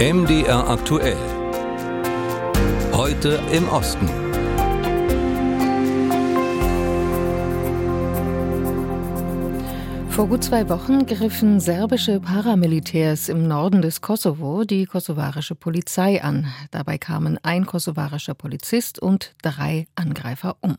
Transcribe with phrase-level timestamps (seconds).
[0.00, 1.14] MDR aktuell.
[2.94, 4.08] Heute im Osten.
[10.08, 16.46] Vor gut zwei Wochen griffen serbische Paramilitärs im Norden des Kosovo die kosovarische Polizei an.
[16.70, 20.76] Dabei kamen ein kosovarischer Polizist und drei Angreifer um.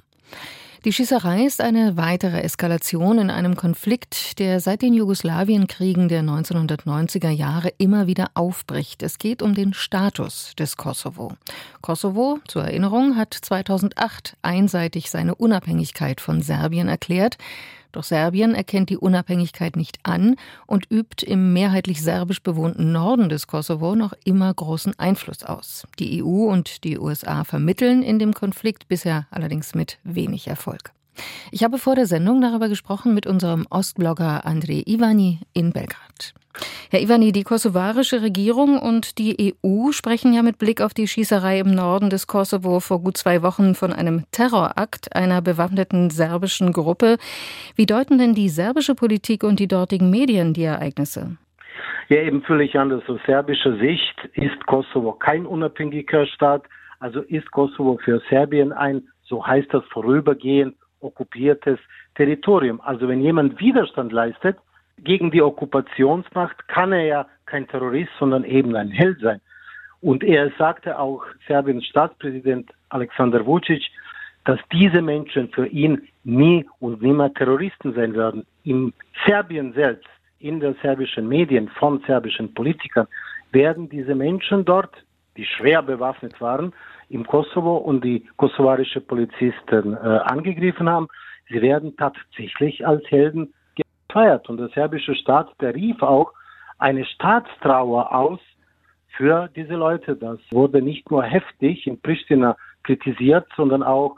[0.84, 7.30] Die Schießerei ist eine weitere Eskalation in einem Konflikt, der seit den Jugoslawienkriegen der 1990er
[7.30, 9.04] Jahre immer wieder aufbricht.
[9.04, 11.34] Es geht um den Status des Kosovo.
[11.82, 17.38] Kosovo, zur Erinnerung, hat 2008 einseitig seine Unabhängigkeit von Serbien erklärt.
[17.92, 23.48] Doch Serbien erkennt die Unabhängigkeit nicht an und übt im mehrheitlich serbisch bewohnten Norden des
[23.48, 25.86] Kosovo noch immer großen Einfluss aus.
[26.00, 30.92] Die EU und die USA vermitteln in dem Konflikt bisher allerdings mit wenig Erfolg.
[31.52, 36.34] Ich habe vor der Sendung darüber gesprochen mit unserem Ostblogger André Ivani in Belgrad.
[36.90, 41.60] Herr Ivani, die kosovarische Regierung und die EU sprechen ja mit Blick auf die Schießerei
[41.60, 47.18] im Norden des Kosovo vor gut zwei Wochen von einem Terrorakt einer bewaffneten serbischen Gruppe.
[47.76, 51.38] Wie deuten denn die serbische Politik und die dortigen Medien die Ereignisse?
[52.10, 53.04] Ja, eben völlig anders.
[53.08, 56.64] Aus serbischer Sicht ist Kosovo kein unabhängiger Staat,
[57.00, 61.80] also ist Kosovo für Serbien ein, so heißt das vorübergehend, okkupiertes
[62.16, 62.80] Territorium.
[62.82, 64.58] Also wenn jemand Widerstand leistet,
[65.04, 69.42] gegen die Okkupationsmacht kann er ja kein Terrorist, sondern eben ein Held sein.
[70.02, 73.84] Und er sagte auch, Serbiens Staatspräsident Alexander Vucic,
[74.46, 78.46] dass diese Menschen für ihn nie und nimmer Terroristen sein werden.
[78.64, 78.94] In
[79.26, 80.08] Serbien selbst,
[80.40, 83.08] in den serbischen Medien, von serbischen Politikern,
[83.52, 84.92] werden diese Menschen dort,
[85.38, 86.74] die schwer bewaffnet waren,
[87.12, 91.08] im Kosovo und die kosovarische Polizisten äh, angegriffen haben,
[91.50, 93.54] sie werden tatsächlich als Helden
[94.12, 94.50] feiert.
[94.50, 96.32] Und der serbische Staat, der rief auch
[96.78, 98.40] eine Staatstrauer aus
[99.16, 100.16] für diese Leute.
[100.16, 104.16] Das wurde nicht nur heftig in Pristina kritisiert, sondern auch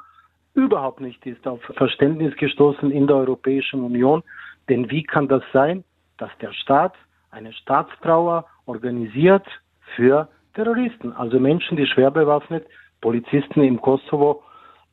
[0.53, 4.23] überhaupt nicht ist auf Verständnis gestoßen in der Europäischen Union.
[4.69, 5.83] Denn wie kann das sein,
[6.17, 6.93] dass der Staat
[7.31, 9.45] eine Staatstrauer organisiert
[9.95, 12.67] für Terroristen, also Menschen, die schwer bewaffnet
[13.03, 14.41] Polizisten im Kosovo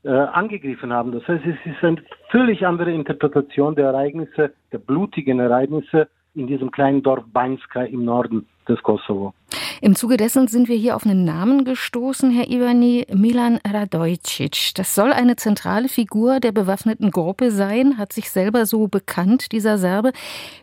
[0.02, 1.12] äh, angegriffen haben.
[1.12, 6.72] Das heißt, es ist eine völlig andere Interpretation der Ereignisse, der blutigen Ereignisse in diesem
[6.72, 9.32] kleinen Dorf Banjska im Norden des Kosovo.
[9.80, 14.72] Im Zuge dessen sind wir hier auf einen Namen gestoßen, Herr Ivani, Milan Radojcic.
[14.74, 19.78] Das soll eine zentrale Figur der bewaffneten Gruppe sein, hat sich selber so bekannt, dieser
[19.78, 20.12] Serbe.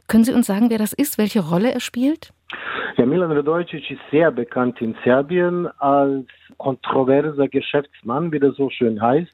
[0.07, 2.33] Können Sie uns sagen, wer das ist, welche Rolle er spielt?
[2.97, 6.27] Ja, Milan Radojcic ist sehr bekannt in Serbien als
[6.57, 9.31] kontroverser Geschäftsmann, wie das so schön heißt.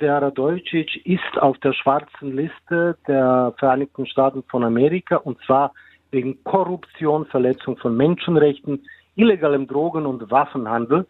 [0.00, 5.72] Der Radojcic ist auf der schwarzen Liste der Vereinigten Staaten von Amerika und zwar
[6.10, 8.84] wegen Korruption, Verletzung von Menschenrechten,
[9.16, 11.06] illegalem Drogen- und Waffenhandel.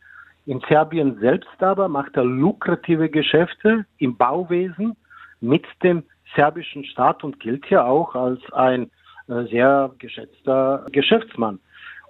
[0.46, 4.96] In Serbien selbst aber macht er lukrative Geschäfte im Bauwesen
[5.40, 6.04] mit dem
[6.34, 8.90] serbischen Staat und gilt ja auch als ein
[9.26, 11.58] sehr geschätzter Geschäftsmann.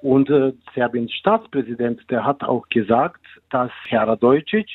[0.02, 4.68] Und äh, Serbiens Staatspräsident, der hat auch gesagt, dass Herr Radojcic,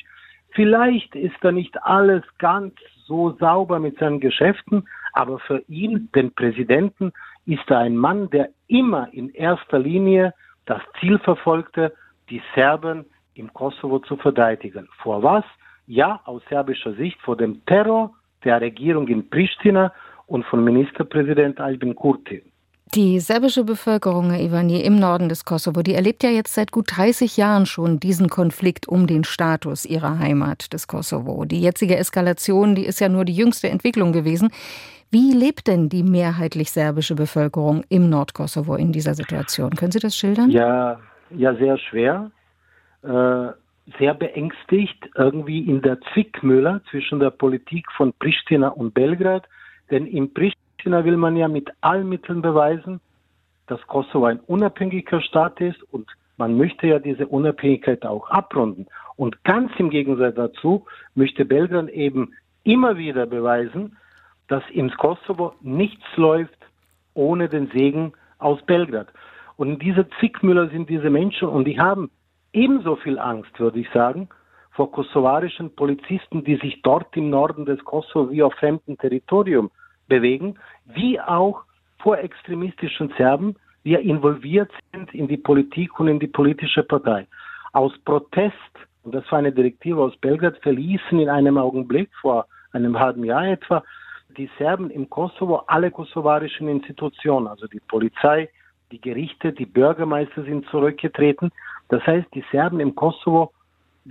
[0.50, 2.74] vielleicht ist da nicht alles ganz
[3.06, 7.12] so sauber mit seinen Geschäften, aber für ihn, den Präsidenten,
[7.46, 10.34] ist er ein Mann, der immer in erster Linie
[10.66, 11.92] das Ziel verfolgte,
[12.30, 13.04] die Serben
[13.34, 14.88] im Kosovo zu verteidigen.
[15.02, 15.44] Vor was?
[15.86, 18.14] Ja, aus serbischer Sicht vor dem Terror
[18.44, 19.92] der Regierung in Pristina
[20.32, 22.42] und von Ministerpräsident Albin Kurti.
[22.94, 27.36] Die serbische Bevölkerung, Ivani, im Norden des Kosovo, die erlebt ja jetzt seit gut 30
[27.36, 31.44] Jahren schon diesen Konflikt um den Status ihrer Heimat des Kosovo.
[31.44, 34.50] Die jetzige Eskalation, die ist ja nur die jüngste Entwicklung gewesen.
[35.10, 39.70] Wie lebt denn die mehrheitlich serbische Bevölkerung im Nordkosovo in dieser Situation?
[39.70, 40.50] Können Sie das schildern?
[40.50, 40.98] Ja,
[41.30, 42.30] ja, sehr schwer.
[43.02, 43.52] Äh,
[43.98, 49.46] sehr beängstigt, irgendwie in der Zwickmühle zwischen der Politik von Pristina und Belgrad.
[49.92, 52.98] Denn in Pristina will man ja mit allen Mitteln beweisen,
[53.66, 56.08] dass Kosovo ein unabhängiger Staat ist und
[56.38, 58.86] man möchte ja diese Unabhängigkeit auch abrunden.
[59.16, 62.32] Und ganz im Gegensatz dazu möchte Belgrad eben
[62.64, 63.98] immer wieder beweisen,
[64.48, 66.58] dass im Kosovo nichts läuft
[67.12, 69.08] ohne den Segen aus Belgrad.
[69.56, 72.10] Und in dieser Zickmüller sind diese Menschen und die haben
[72.54, 74.30] ebenso viel Angst, würde ich sagen,
[74.70, 79.70] vor kosovarischen Polizisten, die sich dort im Norden des Kosovo wie auf fremdem Territorium
[80.12, 81.62] bewegen, wie auch
[82.02, 87.26] vor extremistischen Serben, die involviert sind in die Politik und in die politische Partei.
[87.72, 88.74] Aus Protest,
[89.04, 93.46] und das war eine Direktive aus Belgrad, verließen in einem Augenblick vor einem halben Jahr
[93.46, 93.82] etwa
[94.36, 98.50] die Serben im Kosovo alle kosovarischen Institutionen, also die Polizei,
[98.90, 101.50] die Gerichte, die Bürgermeister sind zurückgetreten.
[101.88, 103.52] Das heißt, die Serben im Kosovo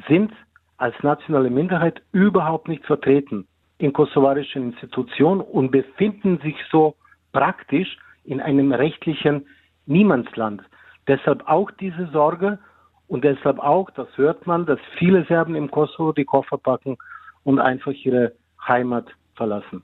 [0.07, 0.31] sind
[0.77, 3.47] als nationale Minderheit überhaupt nicht vertreten
[3.81, 6.95] in kosovarischen Institutionen und befinden sich so
[7.33, 9.47] praktisch in einem rechtlichen
[9.87, 10.61] Niemandsland.
[11.07, 12.59] Deshalb auch diese Sorge
[13.07, 16.97] und deshalb auch, das hört man, dass viele Serben im Kosovo die Koffer packen
[17.43, 18.33] und einfach ihre
[18.67, 19.83] Heimat verlassen.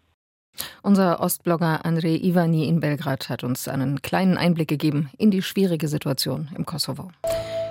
[0.83, 5.87] Unser Ostblogger Andrei Ivani in Belgrad hat uns einen kleinen Einblick gegeben in die schwierige
[5.87, 7.09] Situation im Kosovo.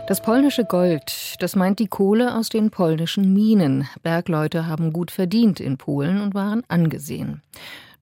[0.07, 3.89] Das polnische Gold, das meint die Kohle aus den polnischen Minen.
[4.05, 7.43] Bergleute haben gut verdient in Polen und waren angesehen.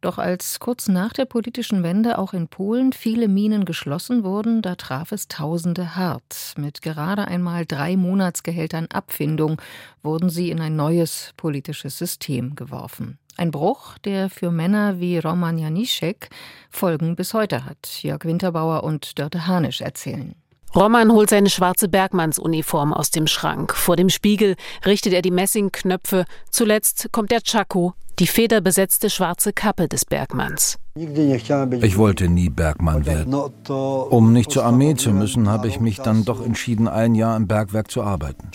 [0.03, 4.75] Doch als kurz nach der politischen Wende auch in Polen viele Minen geschlossen wurden, da
[4.75, 6.53] traf es Tausende hart.
[6.59, 9.62] Mit gerade einmal drei Monatsgehältern Abfindung
[10.03, 13.19] wurden sie in ein neues politisches System geworfen.
[13.39, 16.29] Ein Bruch, der für Männer wie Roman Janiszek
[16.69, 18.03] Folgen bis heute hat.
[18.03, 20.35] Jörg Winterbauer und Dörte Hanisch erzählen.
[20.75, 23.75] Roman holt seine schwarze Bergmannsuniform aus dem Schrank.
[23.75, 26.25] Vor dem Spiegel richtet er die Messingknöpfe.
[26.50, 30.79] Zuletzt kommt der Chaco, die federbesetzte schwarze Kappe des Bergmanns.
[30.97, 33.35] Ich wollte nie Bergmann werden.
[33.35, 37.47] Um nicht zur Armee zu müssen, habe ich mich dann doch entschieden, ein Jahr im
[37.47, 38.49] Bergwerk zu arbeiten.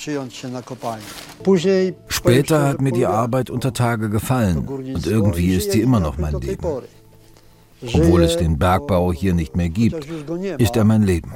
[2.07, 6.39] Später hat mir die Arbeit unter Tage gefallen und irgendwie ist sie immer noch mein
[6.39, 6.65] Leben.
[7.81, 10.05] Obwohl es den Bergbau hier nicht mehr gibt,
[10.57, 11.33] ist er mein Leben.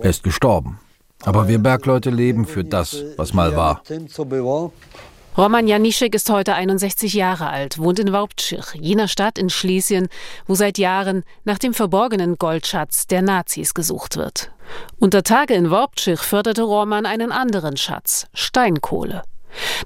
[0.00, 0.80] Er ist gestorben.
[1.24, 3.82] Aber wir Bergleute leben für das, was mal war.
[5.36, 10.08] Roman Janischek ist heute 61 Jahre alt, wohnt in Waubtschich, jener Stadt in Schlesien,
[10.48, 14.50] wo seit Jahren nach dem verborgenen Goldschatz der Nazis gesucht wird.
[14.98, 19.22] Unter Tage in Waubtschich förderte Roman einen anderen Schatz, Steinkohle.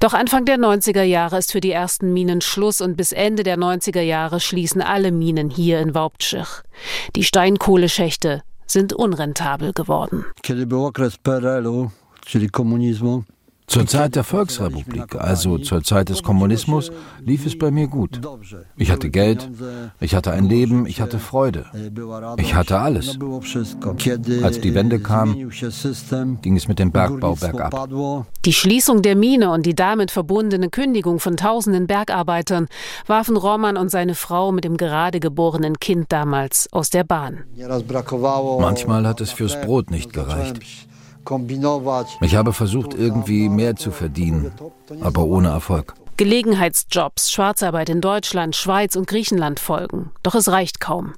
[0.01, 3.57] Doch Anfang der 90er Jahre ist für die ersten Minen Schluss und bis Ende der
[3.57, 6.49] 90er Jahre schließen alle Minen hier in Waubtschich.
[7.15, 10.25] Die Steinkohleschächte sind unrentabel geworden.
[13.67, 18.21] Zur Zeit der Volksrepublik, also zur Zeit des Kommunismus, lief es bei mir gut.
[18.77, 19.49] Ich hatte Geld,
[20.01, 21.67] ich hatte ein Leben, ich hatte Freude.
[22.37, 23.19] Ich hatte alles.
[24.43, 25.51] Als die Wende kam,
[26.43, 27.89] ging es mit dem Bergbau bergab.
[28.45, 32.69] Die Schließung der Mine und die damit verbundene Kündigung von tausenden Bergarbeitern
[33.07, 37.45] warfen Roman und seine Frau mit dem gerade geborenen Kind damals aus der Bahn.
[38.61, 40.61] Manchmal hat es fürs Brot nicht gereicht.
[42.21, 44.53] Ich habe versucht, irgendwie mehr zu verdienen,
[45.01, 45.95] aber ohne Erfolg.
[46.17, 50.11] Gelegenheitsjobs, Schwarzarbeit in Deutschland, Schweiz und Griechenland folgen.
[50.23, 51.15] Doch es reicht kaum.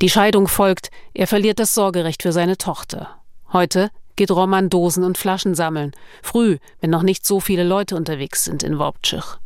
[0.00, 3.08] Die Scheidung folgt, er verliert das Sorgerecht für seine Tochter.
[3.52, 5.92] Heute geht Roman Dosen und Flaschen sammeln.
[6.22, 9.38] Früh, wenn noch nicht so viele Leute unterwegs sind in Wobczych.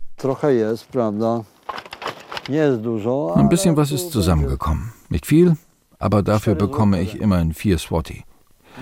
[2.49, 4.93] Ein bisschen was ist zusammengekommen.
[5.09, 5.57] Nicht viel,
[5.99, 8.25] aber dafür bekomme ich immerhin vier Swati.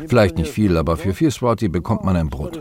[0.07, 2.61] Vielleicht nicht viel, aber für vier Swati bekommt man ein Brot.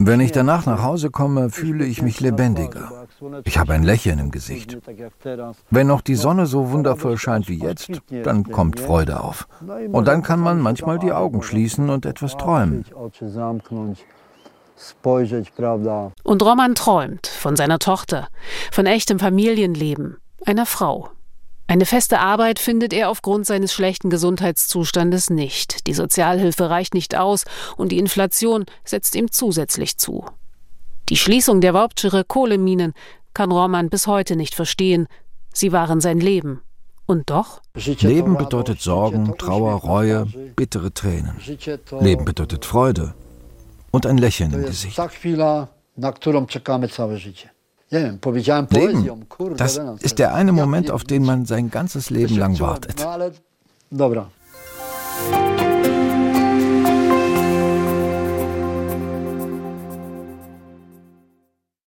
[0.00, 3.06] Wenn ich danach nach Hause komme, fühle ich mich lebendiger.
[3.44, 4.78] Ich habe ein Lächeln im Gesicht.
[5.70, 7.90] Wenn noch die Sonne so wundervoll scheint wie jetzt,
[8.22, 9.48] dann kommt Freude auf.
[9.90, 12.84] Und dann kann man manchmal die Augen schließen und etwas träumen.
[16.22, 18.28] Und Roman träumt von seiner Tochter,
[18.70, 21.08] von echtem Familienleben, einer Frau,
[21.68, 25.86] eine feste Arbeit findet er aufgrund seines schlechten Gesundheitszustandes nicht.
[25.86, 27.44] Die Sozialhilfe reicht nicht aus
[27.76, 30.24] und die Inflation setzt ihm zusätzlich zu.
[31.10, 32.94] Die Schließung der Waubtscherer Kohleminen
[33.34, 35.08] kann Roman bis heute nicht verstehen.
[35.52, 36.62] Sie waren sein Leben.
[37.04, 37.60] Und doch?
[37.74, 41.36] Leben bedeutet Sorgen, Trauer, Reue, bittere Tränen.
[42.00, 43.14] Leben bedeutet Freude
[43.90, 44.98] und ein Lächeln im Gesicht.
[47.90, 48.18] Leben,
[49.56, 53.04] das ist der eine Moment, auf den man sein ganzes Leben lang wartet.